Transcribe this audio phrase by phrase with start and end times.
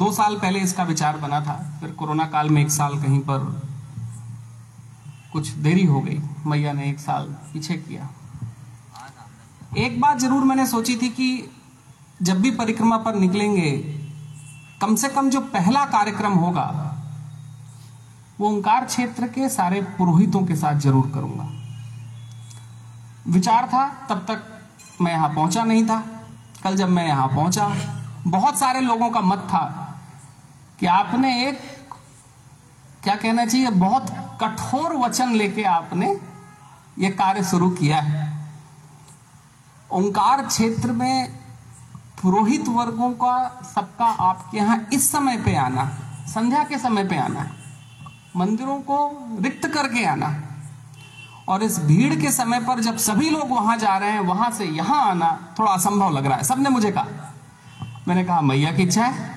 [0.00, 3.38] दो साल पहले इसका विचार बना था। फिर कोरोना काल में एक साल कहीं पर
[5.32, 8.08] कुछ देरी हो गई। मैया ने एक साल पीछे किया।
[9.78, 11.50] एक बात ज़रूर मैंने सोची थी कि
[12.22, 13.70] जब भी परिक्रमा पर निकलेंगे,
[14.80, 16.66] कम से कम जो पहला कार्यक्रम होगा,
[18.40, 21.48] वो ओंकार क्षेत्र के सारे पुरोहितों के साथ ज़रूर करूँगा।
[23.28, 24.42] विचार था, तब तक
[25.00, 26.02] मैं यहाँ पहुँचा नहीं था।
[26.64, 27.72] कल जब मैं यहाँ पहुँचा,
[28.26, 29.62] बहुत सारे लोगों का मत था।
[30.80, 31.60] कि आपने एक,
[33.04, 34.06] क्या कहना चाहिए, बहुत
[34.40, 36.20] कठोर वचन लेके आपने
[36.98, 38.28] ये कार्य शुरू किया है।
[39.90, 41.32] ओंकार क्षेत्र में
[42.22, 45.84] पुरोहित वर्गों का, सबका आपके यहाँ इस समय पे आना,
[46.28, 47.46] संध्या के समय पे आना,
[48.36, 48.98] मंदिरों को
[49.40, 50.34] रिक्त करके आना,
[51.48, 54.64] और इस भीड़ के समय पर जब सभी लोग वहाँ जा रहे हैं, वहाँ से
[54.64, 57.06] यहाँ आना थोड़ा असंभव लग रहा है। सबने मुझे कहा।
[58.08, 59.29] मैंने कहा, मैया की इच्छा है।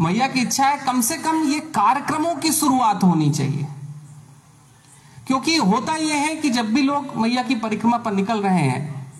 [0.00, 3.66] मैया की इच्छा है कम से कम ये कार्यक्रमों की शुरुआत होनी चाहिए।
[5.26, 9.12] क्योंकि होता यह है कि जब भी लोग मैया की परिक्रमा पर निकल रहे हैं,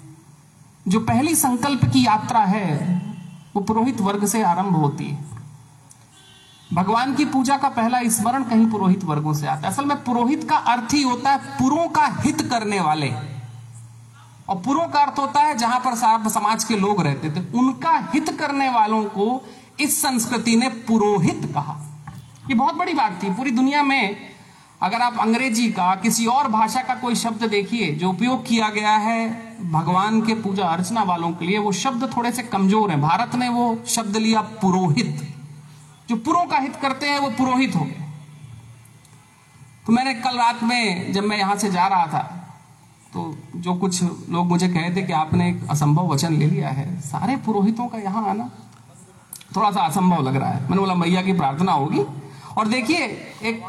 [0.89, 2.97] जो पहली संकल्प की यात्रा है,
[3.57, 5.25] वो पुरोहित वर्ग से आरंभ होती है।
[6.73, 10.51] भगवान की पूजा का पहला स्मरण कहीं पुरोहित वर्गों से आता है। असल में पुरोहित
[10.51, 13.15] का अर्थ ही होता है पुरों का हित करने वाले।
[14.49, 18.37] और पुरों का अर्थ होता है जहाँ पर समाज के लोग रहते थे, उनका हित
[18.39, 19.45] करने वालों को
[19.81, 21.77] इस संस्कृति ने पुरोहित कहा।
[22.49, 24.17] ये बहुत बड़ी बात थी। पूरी दुनिया में
[24.81, 28.97] अगर आप अंग्रेज़ी का, किसी और भाषा का कोई शब्द देखिए, जो उपयोग किया गया
[28.99, 33.35] है भगवान के पूजा अर्चना वालों के लिए, वो शब्द थोड़े से कमज़ोर हैं। भारत
[33.35, 35.27] ने वो शब्द लिया पुरोहित।
[36.09, 38.07] जो पुरों का हित करते हैं, वो पुरोहित हो गए।
[39.87, 42.23] तो मैंने कल रात में, जब मैं यहाँ से जा रहा था
[43.13, 47.01] तो जो कुछ लोग मुझे कहे थे कि आपने एक असंभव वचन ले लिया है,
[47.03, 48.51] सारे पुरोहितों का यहाँ आना।
[49.57, 52.05] थोड़ा सा असंभव लग रहा है। मैंने बोला, मैया की प्रार्थना होगी।
[52.59, 52.99] और देखिए,
[53.43, 53.63] एक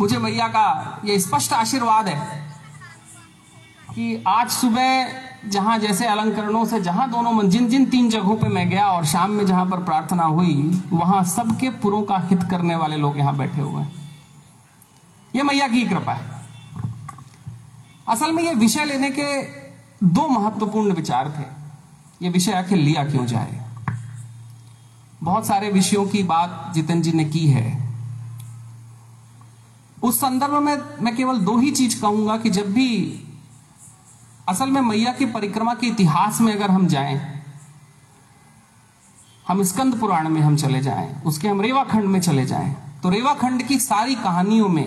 [0.00, 2.48] मुझे मैया का ये स्पष्ट आशीर्वाद है
[3.94, 5.08] कि आज सुबह
[5.48, 9.04] जहाँ जैसे अलंकरणों से जहाँ दोनों मन, जिन जिन तीन जगहों पे मैं गया और
[9.04, 13.36] शाम में जहाँ पर प्रार्थना हुई, वहाँ सबके पुरों का हित करने वाले लोग यहाँ
[13.36, 13.92] बैठे हुए हैं।
[15.36, 16.42] ये मैया की कृपा है।
[18.08, 19.42] असल में ये विषय लेने के
[20.06, 21.44] दो महत्वपूर्ण विचार थे।
[22.24, 23.67] ये विषय आखिर लिया क्यों जाए?
[25.22, 27.66] बहुत सारे विषयों की बात जितेंद्र जी ने की है।
[30.02, 32.90] उस संदर्भ में मैं केवल दो ही चीज़ कहूँगा कि जब भी
[34.48, 37.20] असल में मैया की परिक्रमा के इतिहास में अगर हम जाएँ,
[39.48, 43.62] हम स्कंद पुराण में हम चले जाएँ, उसके हम रेवाखंड में चले जाएँ तो रेवाखंड
[43.62, 44.86] की सारी कहानियों में,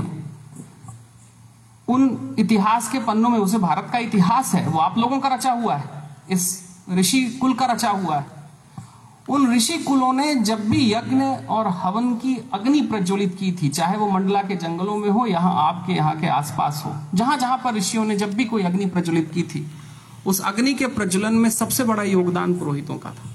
[1.88, 5.52] उन इतिहास के पन्नों में उसे भारत का इतिहास है, वो आप लोगों का रचा
[5.52, 5.90] हुआ है,
[6.30, 8.31] इस ऋषि कुल का रचा हुआ है।
[9.26, 13.98] उन ऋषि कुलों ने जब भी यज्ञ और हवन की अग्नि प्रज्वलित की थी, चाहे
[13.98, 17.74] वो मंडला के जंगलों में हो, यहाँ आपके यहाँ के आसपास हो, जहाँ जहाँ पर
[17.76, 19.66] ऋषियों ने जब भी कोई अग्नि प्रज्वलित की थी,
[20.26, 23.30] उस अग्नि के प्रज्वलन में सबसे बड़ा योगदान पुरोहितों का था।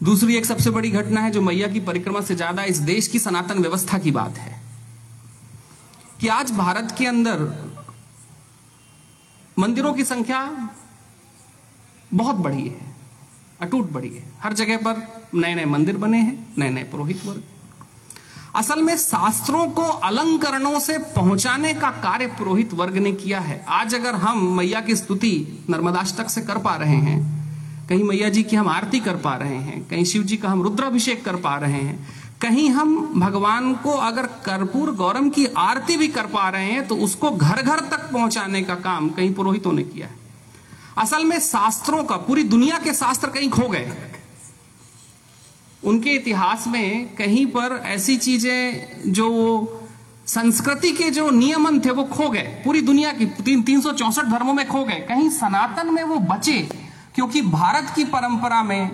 [0.00, 3.18] दूसरी एक सबसे बड़ी घटना है जो मैया की परिक्रमा से ज़्यादा इस देश की
[3.18, 4.60] सनातन व्यवस्था की बात है,
[6.20, 7.50] कि आज भारत के अंदर
[9.56, 10.40] मंदिरों की संख्या
[12.12, 12.90] बहुत बड़ी है,
[13.60, 17.42] अटूट बड़ी है। हर जगह पर नए नए मंदिर बने हैं नए नए पुरोहित वर्ग।
[18.56, 23.94] असल में शास्त्रों को अलंकरणों से पहुँचाने का कार्य पुरोहित वर्ग ने किया है। आज
[23.94, 27.20] अगर हम मैया की स्तुति नर्मदाष्टक से कर पा रहे हैं,
[27.88, 30.62] कहीं मैया जी की हम आरती कर पा रहे हैं, कहीं शिव जी का हम
[30.62, 31.98] रुद्राभिषेक कर पा रहे हैं,
[32.42, 36.96] कहीं हम भगवान को अगर कर्पूर गौरम की आरती भी कर पा रहे हैं तो
[36.98, 40.20] उसको घर घर तक पहुँचाने का काम कहीं पुरोहितों ने किया है।
[40.98, 43.92] असल में शास्त्रों का, पूरी दुनिया के शास्त्र कहीं खो गए।
[45.84, 49.78] उनके इतिहास में कहीं पर ऐसी चीज़ें जो
[50.26, 54.24] संस्कृति के जो नियमन थे, वो खो गए। पूरी दुनिया की, तीन तीन सौ चौसठ
[54.24, 56.58] धर्मों में खो गए। कहीं सनातन में वो बचे,
[57.14, 58.90] क्योंकि भारत की परंपरा में,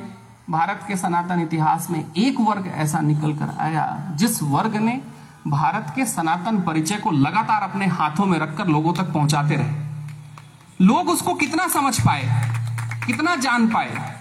[0.51, 5.01] भारत के सनातन इतिहास में एक वर्ग ऐसा निकल कर आया, जिस वर्ग ने
[5.47, 9.78] भारत के सनातन परिचय को लगातार अपने हाथों में रखकर लोगों तक पहुंचाते रहे।
[10.81, 12.23] लोग उसको कितना समझ पाए,
[13.07, 14.17] कितना जान पाए,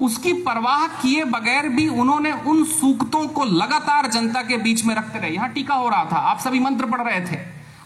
[0.00, 5.18] उसकी परवाह किए बगैर भी उन्होंने उन सूक्तों को लगातार जनता के बीच में रखते
[5.18, 7.38] रहे। यहाँ टीका हो रहा था, आप सभी मंत्र पढ़ रहे थे,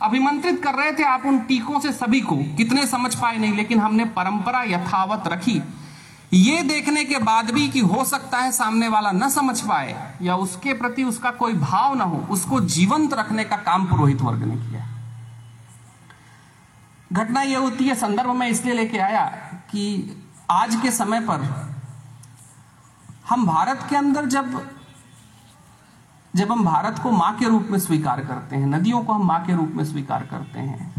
[0.02, 3.81] अभिमंत्रित कर रहे थे आप उन टीकों से सभी को, कितने समझ पाए नहीं, लेकिन
[3.81, 5.60] हमने परंपरा यथावत रखी।
[6.32, 10.37] ये देखने के बाद भी कि हो सकता है सामने वाला न समझ पाए, या
[10.37, 14.56] उसके प्रति उसका कोई भाव ना हो, उसको जीवंत रखने का काम पुरोहित वर्ग ने
[14.58, 14.88] किया
[17.14, 19.25] घटना यह होती है, संदर्भ में इसलिए लेके आया
[19.70, 19.82] कि
[20.50, 21.43] आज के समय पर
[23.28, 24.61] हम भारत के अंदर जब
[26.34, 29.44] जब हम भारत को माँ के रूप में स्वीकार करते हैं, नदियों को हम माँ
[29.46, 30.93] के रूप में स्वीकार करते हैं,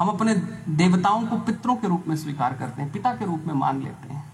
[0.00, 0.34] हम अपने
[0.68, 4.12] देवताओं को पितरों के रूप में स्वीकार करते हैं, पिता के रूप में मान लेते
[4.14, 4.32] हैं।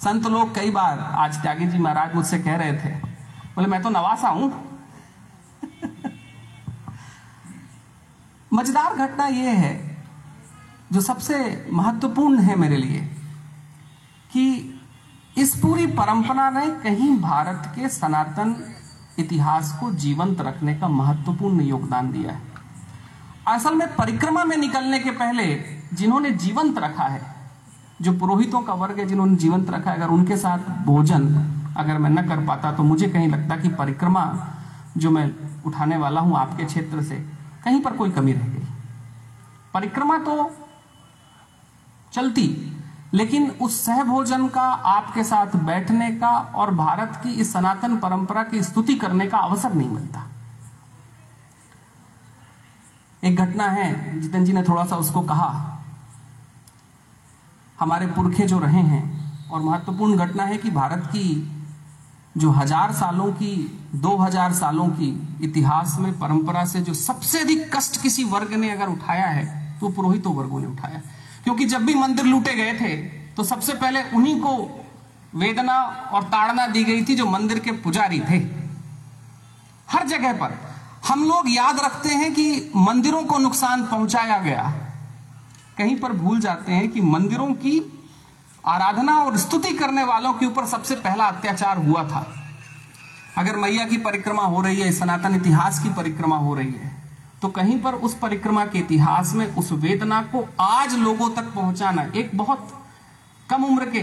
[0.00, 2.90] संत लोग कई बार, आज त्यागी जी महाराज मुझसे कह रहे थे,
[3.54, 4.52] बोले, मैं तो नवासा हूँ।
[8.52, 9.89] मज़ेदार घटना यह है
[10.90, 11.38] जो सबसे
[11.72, 13.00] महत्वपूर्ण है मेरे लिए,
[14.30, 14.80] कि
[15.36, 18.56] इस पूरी परंपरा ने कहीं भारत के सनातन
[19.18, 22.48] इतिहास को जीवंत रखने का महत्वपूर्ण योगदान दिया है।
[23.48, 25.44] असल में परिक्रमा में निकलने के पहले
[25.94, 27.20] जिन्होंने जीवंत रखा है,
[28.02, 31.28] जो पुरोहितों का वर्ग है, जिन्होंने जीवंत रखा है, अगर उनके साथ भोजन
[31.78, 34.24] अगर मैं न कर पाता तो मुझे कहीं लगता कि परिक्रमा
[34.96, 35.30] जो मैं
[35.66, 37.16] उठाने वाला हूँ आपके क्षेत्र से,
[37.64, 38.66] कहीं पर कोई कमी रह गई।
[39.74, 40.50] परिक्रमा तो
[42.12, 42.46] चलती।
[43.14, 48.62] लेकिन उस सहभोजन का, आपके साथ बैठने का और भारत की इस सनातन परंपरा की
[48.62, 50.26] स्तुति करने का अवसर नहीं मिलता।
[53.22, 55.48] एक घटना है, जितन जी ने थोड़ा सा उसको कहा।
[57.78, 61.28] हमारे पुरखे जो रहे हैं, और महत्वपूर्ण घटना है कि भारत की
[62.36, 63.54] जो हज़ार सालों की,
[63.94, 65.08] दो हज़ार सालों की
[65.42, 69.88] इतिहास में परंपरा से जो सबसे अधिक कष्ट किसी वर्ग ने अगर उठाया है तो
[69.88, 71.00] पुरोहितों वर्गों ने उठाया।
[71.44, 72.96] क्योंकि जब भी मंदिर लूटे गए थे
[73.36, 74.54] तो सबसे पहले उन्हीं को
[75.34, 75.78] वेदना
[76.12, 78.38] और ताड़ना दी गई थी जो मंदिर के पुजारी थे।
[79.88, 80.58] हर जगह पर
[81.08, 84.62] हम लोग याद रखते हैं कि मंदिरों को नुकसान पहुँचाया गया।
[85.78, 87.80] कहीं पर भूल जाते हैं कि मंदिरों की
[88.66, 92.26] आराधना और स्तुति करने वालों के ऊपर सबसे पहला अत्याचार हुआ था।
[93.38, 96.99] अगर मैया की परिक्रमा हो रही है, सनातन इतिहास की परिक्रमा हो रही है
[97.42, 102.02] तो कहीं पर उस परिक्रमा के इतिहास में उस वेदना को आज लोगों तक पहुंचाना,
[102.16, 102.68] एक बहुत
[103.50, 104.02] कम उम्र के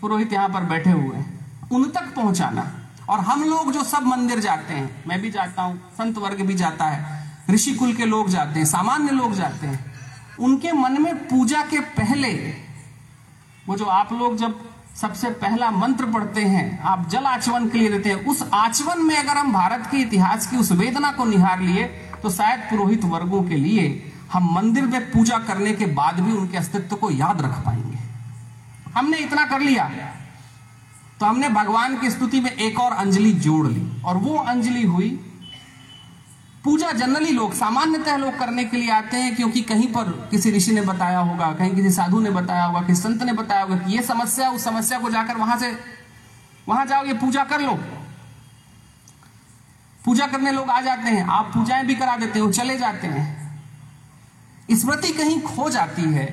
[0.00, 2.64] पुरोहित यहाँ पर बैठे हुए हैं, उन तक पहुंचाना।
[3.10, 6.54] और हम लोग जो सब मंदिर जाते हैं, मैं भी जाता हूँ, संत वर्ग भी
[6.54, 9.84] जाता है ऋषि कुल के लोग जाते हैं, सामान्य लोग जाते हैं,
[10.38, 12.32] उनके मन में पूजा के पहले,
[13.68, 14.58] वो जो आप लोग जब
[14.96, 19.16] सबसे पहला मंत्र पढ़ते हैं, आप जल आचमन के लिए देते हैं, उस आचमन में
[19.16, 21.84] अगर हम भारत के इतिहास की उस वेदना को निहार लिए
[22.22, 26.56] तो शायद पुरोहित वर्गों के लिए हम मंदिर में पूजा करने के बाद भी उनके
[26.56, 27.98] अस्तित्व को याद रख पाएँगे।
[28.92, 29.90] हमने इतना कर लिया।
[31.20, 35.08] तो हमने भगवान की स्तुति में एक और अंजलि जोड़ ली और वो अंजलि हुई
[36.64, 40.72] पूजा जनरली लोग, सामान्यतः लोग करने के लिए आते हैं क्योंकि कहीं पर किसी ऋषि
[40.72, 43.92] ने बताया होगा, कहीं किसी साधु ने बताया होगा, किसी संत ने बताया होगा कि
[43.92, 45.70] ये समस्या, उस समस्या को जाकर वहाँ से,
[46.68, 47.78] वहाँ जाओ, ये पूजा कर लो।
[50.08, 54.76] पूजा करने लोग आ जाते हैं, आप पूजाएँ भी करा देते हो, चले जाते हैं।
[54.76, 56.24] स्मृति कहीं खो जाती है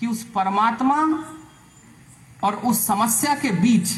[0.00, 0.96] कि उस परमात्मा
[2.44, 3.92] और उस समस्या के बीच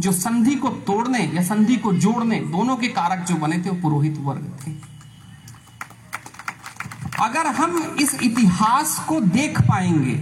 [0.00, 3.80] जो संधि को तोड़ने या संधि को जोड़ने, दोनों के कारक जो बने थे, वो
[3.82, 4.72] पुरोहित वर्ग थे।
[7.20, 10.20] अगर हम इस इतिहास को देख पाएँगे,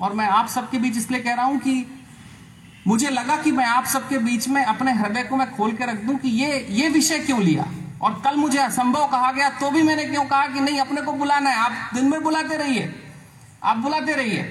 [0.00, 2.03] और मैं आप सबके बीच इसलिए कह रहा हूँ कि
[2.86, 6.04] मुझे लगा कि मैं आप सबके बीच में अपने हृदय को मैं खोल के रख
[6.04, 7.64] दूँ कि ये ये विषय क्यों लिया?
[8.02, 11.12] और कल मुझे असंभव कहा गया तो भी मैंने क्यों कहा कि नहीं, अपने को
[11.12, 12.94] बुलाना है। आप दिन में बुलाते रहिए।
[13.62, 14.50] आप बुलाते रहिए।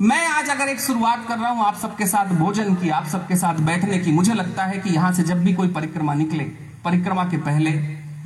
[0.00, 3.36] मैं आज अगर एक शुरुआत कर रहा हूँ आप सबके साथ भोजन की, आप सबके
[3.36, 6.44] साथ बैठने की, मुझे लगता है कि यहाँ से जब भी कोई परिक्रमा निकले,
[6.84, 7.70] परिक्रमा के पहले,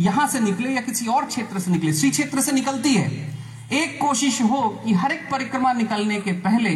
[0.04, 3.11] यहाँ से निकले या किसी और क्षेत्र से निकले, श्री क्षेत्र से निकलती है।
[3.73, 6.70] एक कोशिश हो कि हर एक परिक्रमा निकलने के पहले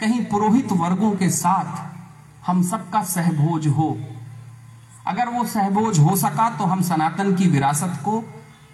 [0.00, 3.98] कहीं पुरोहित वर्गों के साथ हम सबका सहभोज हो।
[5.06, 8.24] अगर वो सहभोज हो सका तो हम सनातन की विरासत को,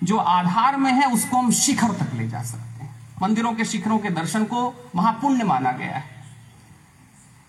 [0.05, 3.99] जो आधार में है, उसको हम शिखर तक ले जा सकते हैं। मंदिरों के शिखरों
[3.99, 6.05] के दर्शन को महापुण्य माना गया है।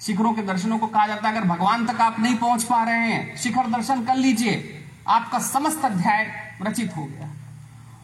[0.01, 3.07] शिखरों के दर्शनों को कहा जाता है, अगर भगवान तक आप नहीं पहुँच पा रहे
[3.07, 6.27] हैं, शिखर दर्शन कर लीजिए, आपका समस्त अध्याय
[6.61, 7.29] रचित हो गया।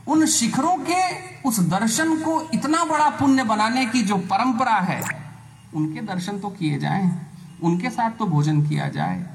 [0.07, 1.01] उन शिखरों के,
[1.41, 5.26] उस दर्शन को इतना बड़ा पुण्य बनाने की जो परंपरा है
[5.74, 7.21] उनके दर्शन तो किए जाए,
[7.63, 9.29] उनके साथ तो भोजन किया जाए।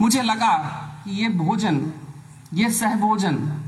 [0.00, 0.58] मुझे लगा
[1.04, 1.92] कि ये भोजन,
[2.54, 3.62] ये सहभोजन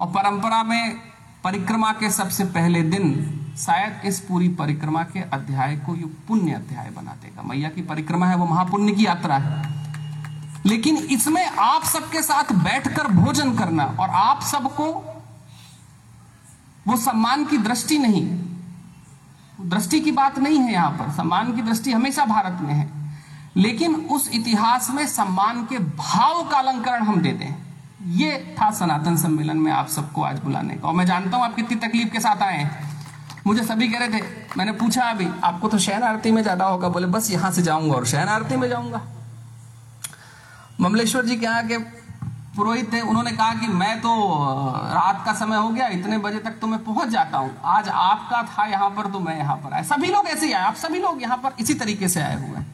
[0.00, 0.96] और परंपरा में
[1.44, 6.90] परिक्रमा के सबसे पहले दिन शायद इस पूरी परिक्रमा के अध्याय को ये पुण्य अध्याय
[6.90, 9.74] बना देगा। मैया की परिक्रमा है, वो महापुण्य की यात्रा है।
[10.66, 14.92] लेकिन इसमें आप सबके साथ बैठकर भोजन करना और आप सबको
[16.88, 18.43] वो सम्मान की दृष्टि नहीं
[19.64, 22.88] दृष्टि की बात नहीं है यहाँ पर। सम्मान की दृष्टि हमेशा भारत में है।
[23.56, 27.54] लेकिन उस इतिहास में सम्मान के भाव का अलंकरण हम दे दें
[28.12, 31.54] ये था सनातन सम्मेलन में आप सबको आज बुलाने का। और मैं जानता हूँ आप
[31.56, 32.92] कितनी तकलीफ़ के साथ आए हैं।
[33.46, 34.22] मुझे सभी कह रहे थे,
[34.56, 37.94] मैंने पूछा अभी, आपको तो शयन आरती में ज़्यादा होगा। बोले, बस यहाँ से जाऊँगा
[37.94, 39.00] और शयन आरती में जाऊँगा।
[40.80, 41.62] ममलेश्वर जी के यहाँ
[42.56, 44.10] पुरोहित थे, उन्होंने कहा कि मैं तो
[44.86, 48.42] रात का समय हो गया, इतने बजे तक तो मैं पहुँच जाता हूँ। आज आपका
[48.48, 51.00] था यहाँ पर तो मैं यहाँ पर आया। सभी लोग ऐसे ही आए, आप सभी
[51.00, 52.66] लोग यहाँ पर इसी तरीके से आए हुए हैं।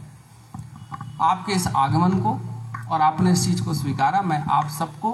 [1.23, 2.39] आपके इस आगमन को
[2.91, 5.13] और आपने इस चीज़ को स्वीकारा, मैं आप सबको,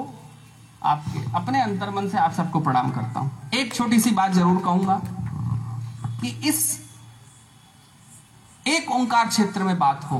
[0.82, 5.00] आपके, अपने अंतर्मन से आप सबको प्रणाम करता हूँ। एक छोटी सी बात ज़रूर कहूँगा
[6.20, 6.64] कि इस
[8.66, 10.18] एक ओंकार क्षेत्र में बात हो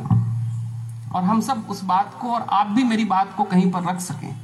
[1.17, 4.01] और हम सब उस बात को और आप भी मेरी बात को कहीं पर रख
[4.01, 4.41] सकें।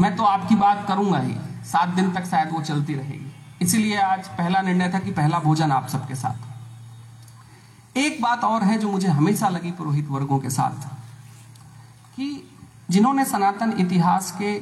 [0.00, 4.28] मैं तो आपकी बात करूँगा ही। सात दिन तक शायद वो चलती रहेगी। इसीलिए आज
[4.28, 9.08] पहला निर्णय था कि पहला भोजन आप सबके साथ। एक बात और है जो मुझे
[9.08, 10.86] हमेशा लगी पुरोहित वर्गों के साथ,
[12.16, 12.50] कि
[12.90, 14.58] जिन्होंने सनातन इतिहास के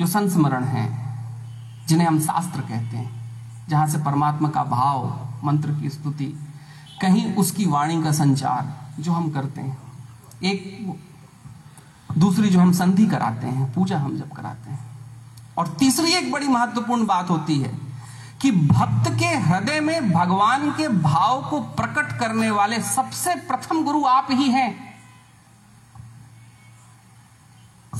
[0.00, 0.88] जो संस्मरण हैं,
[1.86, 3.10] जिन्हें हम शास्त्र कहते हैं,
[3.68, 6.32] जहाँ से परमात्मा का भाव, मंत्र की स्तुति
[7.02, 9.78] कहीं उसकी वाणी का संचार जो हम करते हैं।
[10.42, 10.94] एक
[12.18, 14.90] दूसरी जो हम संधि कराते हैं, पूजा हम जब कराते हैं।
[15.58, 17.78] और तीसरी एक बड़ी महत्वपूर्ण बात होती है
[18.42, 24.04] कि भक्त के हृदय में भगवान के भाव को प्रकट करने वाले सबसे प्रथम गुरु
[24.04, 24.92] आप ही हैं।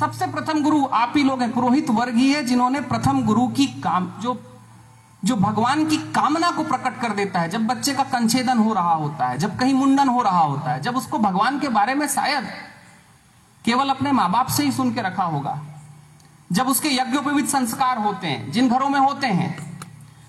[0.00, 3.66] सबसे प्रथम गुरु आप ही लोग हैं। पुरोहित वर्ग ही है जिन्होंने प्रथम गुरु की
[3.66, 4.34] काम, जो
[5.24, 8.92] जो भगवान की कामना को प्रकट कर देता है, जब बच्चे का कंछेदन हो रहा
[8.92, 12.08] होता है, जब कहीं मुंडन हो रहा होता है, जब उसको भगवान के बारे में
[12.08, 12.44] शायद
[13.64, 15.62] केवल अपने माँ बाप से ही सुन के रखा होगा,
[16.52, 19.78] जब उसके यज्ञोपवित संस्कार होते हैं, जिन घरों में होते हैं,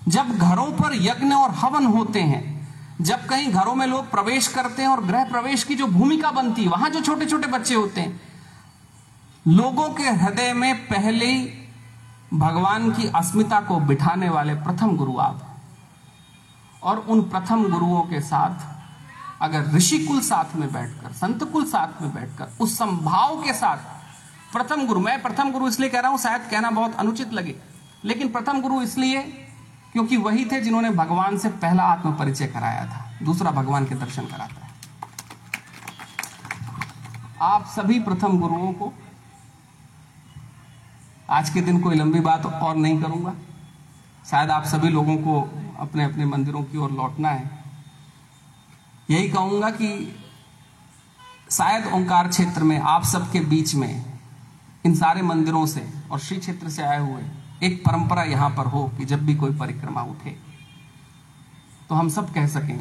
[0.08, 2.68] जब घरों पर यज्ञ और हवन होते हैं,
[3.00, 6.62] जब कहीं घरों में लोग प्रवेश करते हैं और गृह प्रवेश की जो भूमिका बनती
[6.62, 8.20] है, वहाँ जो छोटे छोटे बच्चे होते हैं,
[9.48, 11.63] लोगों के हृदय में पहले
[12.34, 15.40] भगवान की अस्मिता को बिठाने वाले प्रथम गुरु आप
[16.82, 18.64] और उन प्रथम गुरुओं के साथ,
[19.42, 23.76] अगर ऋषि कुल साथ में बैठकर, संत कुल साथ में बैठकर, उस संभाव के साथ,
[24.52, 27.54] प्रथम गुरु, मैं प्रथम गुरु इसलिए कह रहा हूँ, शायद कहना बहुत अनुचित लगे,
[28.04, 29.22] लेकिन प्रथम गुरु इसलिए
[29.92, 34.26] क्योंकि वही थे जिन्होंने भगवान से पहला आत्म परिचय कराया था, दूसरा भगवान के दर्शन
[34.26, 34.72] कराता है।
[37.42, 38.92] आप सभी प्रथम गुरुओं को
[41.28, 43.34] आज के दिन कोई लंबी बात और नहीं करूँगा।
[44.26, 45.40] शायद आप सभी लोगों को
[45.78, 47.50] अपने अपने मंदिरों की ओर लौटना है।
[49.10, 49.88] यही कहूँगा कि
[51.50, 54.04] शायद ओंकार क्षेत्र में, आप सबके बीच में,
[54.84, 57.22] इन सारे मंदिरों से और श्री क्षेत्र से आए हुए
[57.62, 60.36] एक परंपरा यहाँ पर हो कि जब भी कोई परिक्रमा उठे
[61.90, 62.80] तो हम सब कह सकें,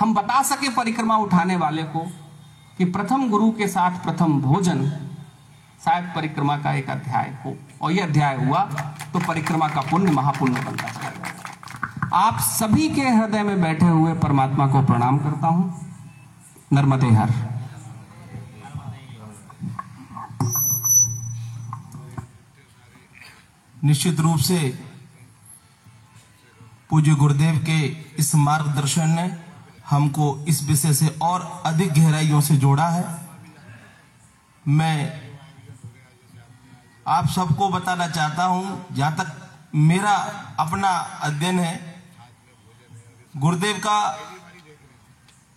[0.00, 2.06] हम बता सके परिक्रमा उठाने वाले को
[2.78, 4.86] कि प्रथम गुरु के साथ प्रथम भोजन
[5.80, 8.60] शायद परिक्रमा का एक अध्याय हो, और यह अध्याय हुआ
[9.12, 14.66] तो परिक्रमा का पुण्य महापुण्य बनता चला आप सभी के हृदय में बैठे हुए परमात्मा
[14.66, 15.64] को प्रणाम करता हूँ।
[16.72, 17.30] नर्मदे हर।
[23.84, 24.58] निश्चित रूप से
[26.90, 27.78] पूज्य गुरुदेव के
[28.18, 29.30] इस मार्गदर्शन ने
[29.90, 33.04] हमको इस विषय से और अधिक गहराइयों से जोड़ा है।
[34.64, 35.25] मैं
[37.06, 40.14] आप सबको बताना चाहता हूँ, जहाँ तक मेरा
[40.60, 40.88] अपना
[41.22, 42.04] अध्ययन है,
[43.34, 43.98] गुरुदेव का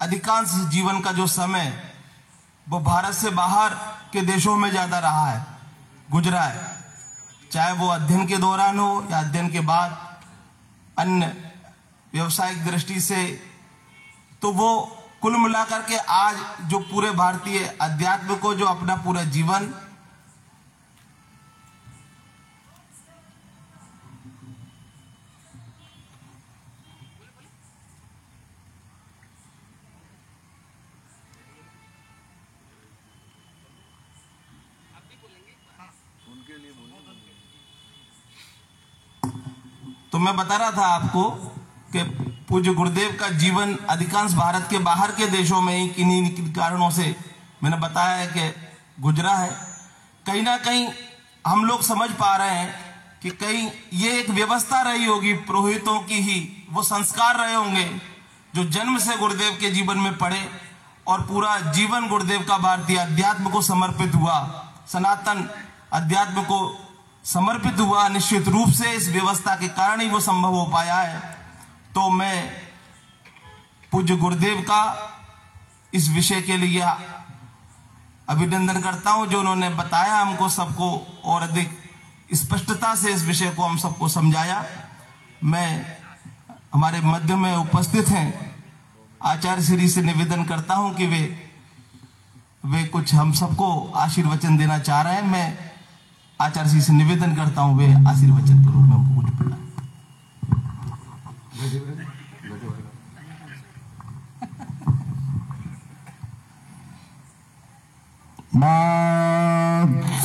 [0.01, 1.71] अधिकांश जीवन का जो समय
[2.67, 3.73] वो भारत से बाहर
[4.13, 5.45] के देशों में ज़्यादा रहा है,
[6.11, 6.67] गुजरा है।
[7.51, 9.97] चाहे वो अध्ययन के दौरान हो या अध्ययन के बाद
[10.97, 11.33] अन्य
[12.13, 13.25] व्यवसायिक दृष्टि से
[14.41, 14.69] तो वो
[15.21, 16.35] कुल मिलाकर के आज
[16.69, 19.73] जो पूरे भारतीय अध्यात्म को, जो अपना पूरा जीवन
[40.11, 41.23] तो मैं बता रहा था आपको
[41.93, 42.03] कि
[42.49, 47.15] पूज्य गुरुदेव का जीवन अधिकांश भारत के बाहर के देशों में ही किन्हीं कारणों से
[47.63, 49.49] मैंने बताया है कि गुजरा है।
[50.25, 50.87] कहीं ना कहीं
[51.47, 52.73] हम लोग समझ पा रहे हैं
[53.21, 57.85] कि कहीं ये एक व्यवस्था रही होगी पुरोहितों की ही, वो संस्कार रहे होंगे
[58.55, 60.41] जो जन्म से गुरुदेव के जीवन में पड़े
[61.07, 64.37] और पूरा जीवन गुरुदेव का भारतीय अध्यात्म को समर्पित हुआ।
[64.87, 65.49] सनातन
[65.93, 66.85] अध्यात्म को
[67.25, 71.19] समर्पित हुआ निश्चित रूप से, इस व्यवस्था के कारण ही वो संभव हो पाया है।
[71.95, 72.51] तो मैं
[73.91, 74.81] पूज्य गुरुदेव का
[75.93, 76.81] इस विषय के लिए
[78.29, 81.79] अभिनंदन करता हूँ, जो उन्होंने बताया हमको सबको, और अधिक
[82.33, 84.65] स्पष्टता से इस विषय को हम सबको समझाया।
[85.43, 85.97] मैं
[86.73, 88.55] हमारे मध्य में उपस्थित हैं।
[89.23, 91.49] आचार्य श्री से निवेदन करता हूँ कि वे
[92.65, 95.68] वे कुछ हम सबको आशीर्वचन देना चाह रहे हैं। मैं
[96.41, 99.27] आचार्य श्री से निवेदन करता हूँ, वे आशीर्वचन के रूप में हमको कुछ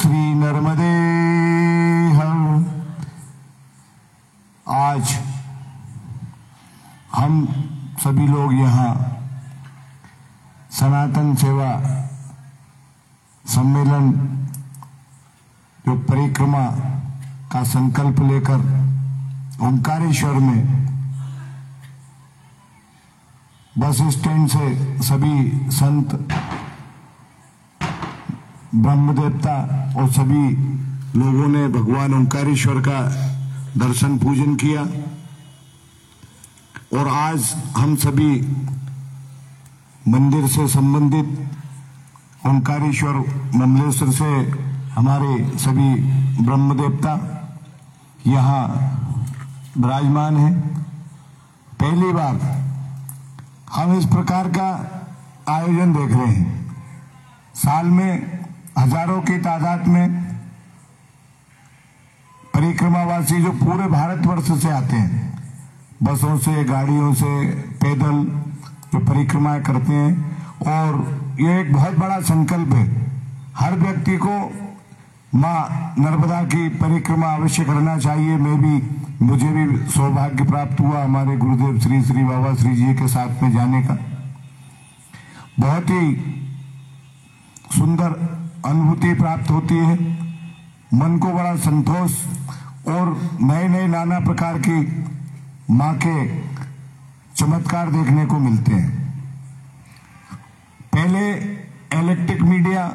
[0.00, 0.92] श्री नर्मदे,
[2.18, 2.38] हम
[4.66, 5.14] आज
[7.14, 7.44] हम
[8.04, 8.92] सभी लोग यहाँ
[10.78, 11.71] सनातन सेवा
[13.44, 14.11] सम्मेलन
[15.87, 16.64] जो परिक्रमा
[17.53, 18.61] का संकल्प लेकर
[19.67, 20.61] ओंकारेश्वर में
[23.79, 26.14] बस स्टैंड से सभी संत
[28.75, 29.57] ब्रह्म देवता
[29.97, 30.45] और सभी
[31.21, 33.00] लोगों ने भगवान ओंकारेश्वर का
[33.76, 34.83] दर्शन पूजन किया।
[36.99, 38.33] और आज हम सभी
[40.09, 43.14] मंदिर से संबंधित ओंकारेश्वर
[43.55, 45.95] ममलेश्वर से हमारे सभी
[46.45, 47.13] ब्रह्म देवता
[48.27, 48.67] यहाँ
[49.79, 50.55] विराजमान हैं।
[51.81, 52.39] पहली बार
[53.73, 54.69] हम इस प्रकार का
[55.49, 56.77] आयोजन देख रहे हैं।
[57.55, 58.45] साल में
[58.79, 60.23] हज़ारों की तादाद में
[62.55, 65.39] परिक्रमावासी जो पूरे भारतवर्ष से आते हैं,
[66.03, 67.47] बसों से, गाड़ियों से,
[67.83, 68.25] पैदल
[68.93, 70.13] जो परिक्रमाएँ करते हैं,
[70.67, 72.87] और ये एक बहुत बड़ा संकल्प है।
[73.57, 74.37] हर व्यक्ति को
[75.35, 81.37] माँ नर्मदा की परिक्रमा अवश्य करना चाहिए। मैं भी, मुझे भी सौभाग्य प्राप्त हुआ हमारे
[81.37, 83.99] गुरुदेव श्री श्री बाबा श्री जी के साथ में जाने का।
[85.61, 86.17] बहुत ही
[87.79, 88.11] सुंदर
[88.64, 89.95] अनुभूति प्राप्त होती है।
[90.95, 92.26] मन को बड़ा संतोष
[92.88, 95.05] और नए नए नाना प्रकार की
[95.71, 96.38] माँ के
[97.37, 99.12] चमत्कार देखने को मिलते हैं।
[100.93, 101.30] पहले
[102.00, 102.93] इलेक्ट्रिक मीडिया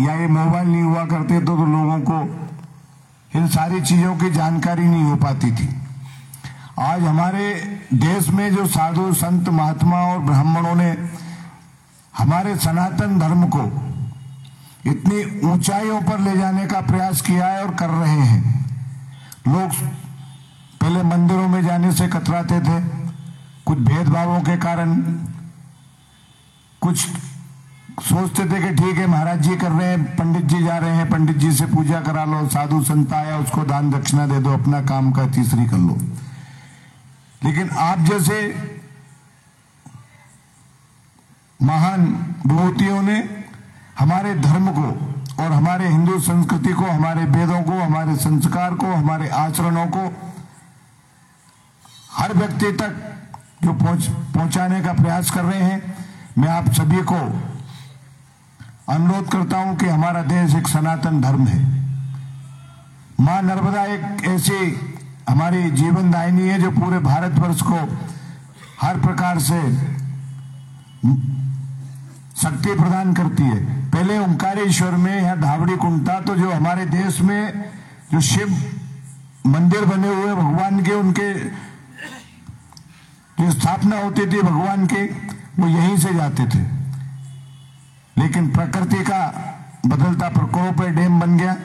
[0.00, 4.84] या ये मोबाइल नहीं हुआ करते तो, तो लोगों को इन सारी चीज़ों की जानकारी
[4.84, 5.68] नहीं हो पाती थी।
[6.80, 7.54] आज हमारे
[7.94, 10.90] देश में जो साधु संत महात्मा और ब्राह्मणों ने
[12.18, 13.64] हमारे सनातन धर्म को
[14.90, 18.40] इतनी ऊंचाइयों पर ले जाने का प्रयास किया है और कर रहे हैं।
[19.48, 19.70] लोग
[20.80, 22.80] पहले मंदिरों में जाने से कतराते थे
[23.66, 25.02] कुछ भेदभावों के कारण
[26.80, 27.06] कुछ
[28.02, 31.10] सोचते थे कि ठीक है, महाराज जी कर रहे हैं, पंडित जी जा रहे हैं,
[31.10, 34.80] पंडित जी से पूजा करा लो, साधु संत आया, उसको दान दक्षिणा दे दो, अपना
[34.82, 35.96] काम का तीसरी कर लो।
[37.44, 38.38] लेकिन आप जैसे
[41.62, 42.06] महान
[42.46, 43.16] विभूतियों ने
[43.98, 49.28] हमारे धर्म को और हमारे हिंदू संस्कृति को, हमारे वेदों को, हमारे संस्कार को, हमारे
[49.28, 50.12] आचरणों को,
[52.12, 52.96] हर व्यक्ति तक
[53.62, 55.96] जो पहुँच, पहुँचाने का प्रयास कर रहे हैं,
[56.38, 57.51] मैं आप सभी को
[58.88, 61.60] अनुरोध करता हूँ कि हमारा देश एक सनातन धर्म है।
[63.20, 64.58] माँ नर्मदा एक ऐसी
[65.28, 67.78] हमारी जीवन दायिनी है जो पूरे भारतवर्ष को
[68.80, 69.60] हर प्रकार से
[72.42, 77.70] शक्ति प्रदान करती है। पहले ओंकारेश्वर में या धावड़ी कुंटा तो जो हमारे देश में
[78.12, 78.56] जो शिव
[79.46, 81.32] मंदिर बने हुए भगवान के उनके
[83.34, 85.02] जो स्थापना होती थी, भगवान के,
[85.58, 86.81] वो यहीं से जाते थे।
[88.18, 89.48] लेकिन प्रकृति का
[89.86, 91.56] बदलता प्रकोप है, डैम बन गया।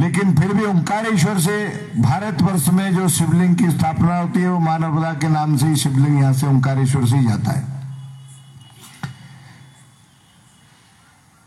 [0.00, 1.68] लेकिन फिर भी ओंकारेश्वर से
[2.00, 6.20] भारतवर्ष में जो शिवलिंग की स्थापना होती है, वो मानवदा के नाम से ही शिवलिंग
[6.20, 7.76] यहाँ से ओंकारेश्वर से ही जाता है।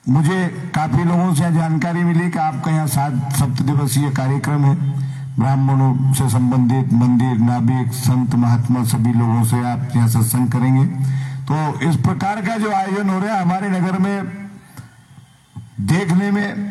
[0.09, 4.75] मुझे काफ़ी लोगों से जानकारी मिली कि आपका यहाँ सात सप्त दिवसीय कार्यक्रम है।
[5.39, 11.57] ब्राह्मणों से संबंधित मंदिर, नाभिक, संत, महात्मा, सभी लोगों से आप यहाँ सत्संग करेंगे। तो
[11.81, 14.49] इस प्रकार का जो आयोजन हो रहा है, हमारे नगर में
[15.81, 16.69] देखने में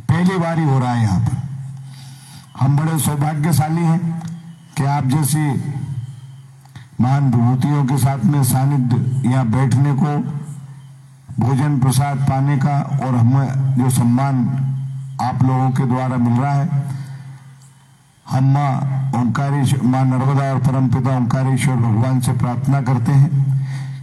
[0.00, 1.36] पहली बार ही हो रहा है यहाँ पर।
[2.60, 4.00] हम बड़े सौभाग्यशाली हैं
[4.76, 5.46] कि आप जैसी
[7.00, 10.18] महान विभूतियों के साथ में सानिध्य यहाँ बैठने को,
[11.40, 14.46] भोजन प्रसाद पाने का और हमें जो सम्मान
[15.22, 16.84] आप लोगों के द्वारा मिल रहा है,
[18.26, 18.72] हम माँ
[19.16, 23.55] ओंकारेश्वर, माँ नर्मदा और परमपिता ओंकारेश्वर भगवान से प्रार्थना करते हैं।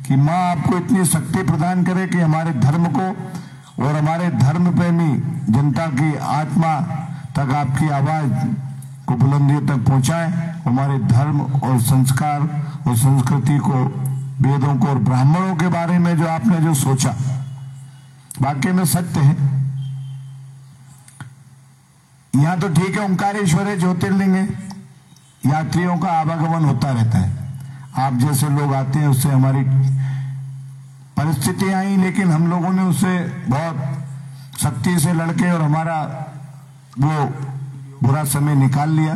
[0.05, 3.05] कि माँ आपको इतनी शक्ति प्रदान करे कि हमारे धर्म को
[3.83, 5.11] और हमारे धर्म प्रेमी
[5.49, 6.73] जनता की आत्मा
[7.35, 8.31] तक आपकी आवाज़
[9.07, 10.27] को बुलंदियों तक पहुँचाए,
[10.65, 12.41] हमारे धर्म और संस्कार
[12.87, 13.83] और संस्कृति को,
[14.41, 17.15] वेदों को और ब्राह्मणों के बारे में जो आपने जो सोचा
[18.41, 19.35] वाक्य में सत्य है।
[22.33, 24.47] यहाँ तो ठीक है, ओंकारेश्वर है ज्योतिर्लिंग है,
[25.45, 27.42] यात्रियों का आवागमन होता रहता है।
[27.95, 29.63] आप जैसे लोग आते हैं, उससे हमारी
[31.17, 33.17] परिस्थितियाँ आई, लेकिन हम लोगों ने उससे
[33.49, 35.97] बहुत सख्ती से लड़के और हमारा
[36.99, 37.25] वो
[38.03, 39.13] बुरा समय निकाल लिया।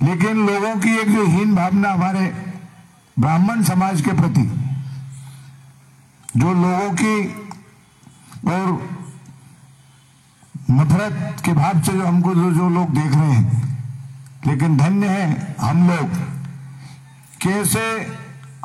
[0.00, 2.26] लेकिन लोगों की एक जो हीन भावना हमारे
[3.16, 4.42] ब्राह्मण समाज के प्रति,
[6.36, 7.16] जो लोगों की
[8.46, 8.66] और
[10.70, 13.65] नफरत के भाव से जो हमको जो जो लोग देख रहे हैं
[14.46, 16.08] लेकिन धन्य है हम लोग।
[17.42, 17.82] कैसे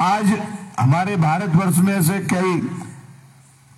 [0.02, 0.34] आज
[0.80, 2.70] हमारे भारतवर्ष में ऐसे कई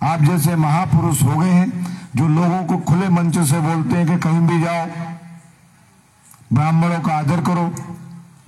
[0.02, 1.86] आप जैसे महापुरुष हो गए हैं,
[2.16, 4.86] जो लोगों को खुले मंच से बोलते हैं कि कहीं भी जाओ,
[6.52, 7.66] ब्राह्मणों का आदर करो,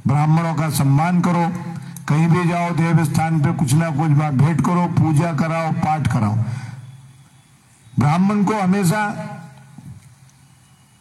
[0.07, 1.49] ब्राह्मणों का सम्मान करो,
[2.09, 6.37] कहीं भी जाओ देव स्थान पे कुछ ना कुछ भेंट करो, पूजा कराओ, पाठ कराओ।
[7.99, 9.03] ब्राह्मण को हमेशा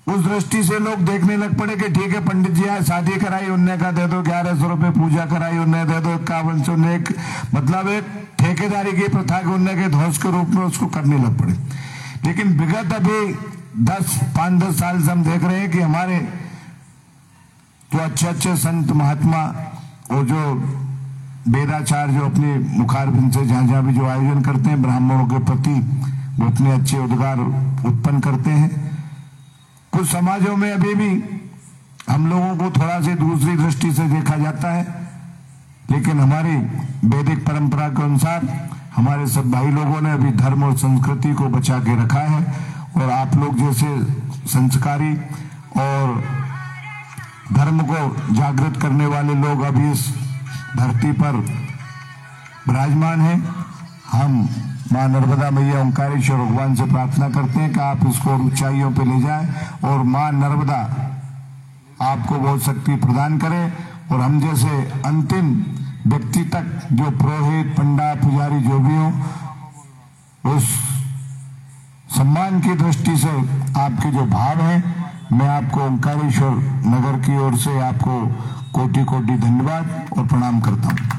[0.08, 3.48] उस दृष्टि से लोग देखने लग पड़े कि ठीक है, पंडित जी, आज शादी कराई,
[3.48, 7.10] उनने का दे दो ग्यारह सौ रुपए पूजा कराई, उनने दे दो इक्यावन सौ एक
[7.56, 8.06] मतलब एक
[8.40, 11.54] ठेकेदारी की प्रथा के उनने के ध्वस के रूप में उसको करने लग पड़े।
[12.26, 13.34] लेकिन विगत अभी
[13.84, 16.20] दस, पाँच, दस साल से हम देख रहे हैं कि हमारे
[17.94, 19.44] जो अच्छे अच्छे संत महात्मा
[20.12, 20.54] और जो
[21.48, 25.80] वेदाचार जो अपने मुखारबिंद से जहाँ जहाँ भी जो आयोजन करते हैं, ब्राह्मणों के प्रति
[26.40, 28.85] वो अपने अच्छे उद्गार उत्पन्न करते हैं।
[29.96, 31.10] कुछ समाजों में अभी भी
[32.10, 34.84] हम लोगों को थोड़ा सी दूसरी दृष्टि से देखा जाता है,
[35.92, 36.56] लेकिन हमारी
[37.06, 38.48] वैदिक परंपरा के अनुसार
[38.96, 42.44] हमारे सब भाई लोगों ने अभी धर्म और संस्कृति को बचा के रखा है,
[42.98, 43.88] और आप लोग जैसे
[44.50, 45.14] संस्कारी
[45.78, 46.22] और
[47.54, 50.08] धर्म को जागृत करने वाले लोग अभी इस
[50.78, 51.36] धरती पर
[52.68, 53.40] विराजमान हैं।
[54.12, 54.50] हम
[54.94, 59.22] माँ नर्मदा मैया ओंकारेश्वर भगवान से प्रार्थना करते हैं कि आप इसको ऊंचाइयों पे ले
[59.22, 59.48] जाएँ
[59.86, 60.80] और माँ नर्मदा
[62.02, 63.74] आपको बहुत शक्ति प्रदान करे।
[64.12, 64.70] और हम जैसे
[65.06, 65.48] अंतिम
[66.08, 69.12] व्यक्ति तक जो पुरोहित, पंडा, पुजारी जो भी हो,
[70.56, 70.64] उस
[72.18, 73.30] सम्मान की दृष्टि से
[73.80, 74.96] आपके जो भाव हैं,
[75.34, 76.52] मैं आपको ओंकारेश्वर
[76.86, 78.28] नगर की ओर से आपको
[78.74, 81.15] कोटि कोटि धन्यवाद और प्रणाम करता हूँ।